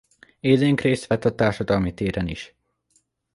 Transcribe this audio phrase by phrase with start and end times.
[0.39, 2.55] Élénk részt vett a társadalmi téren is.